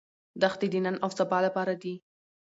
[0.41, 1.93] دښتې د نن او سبا لپاره دي.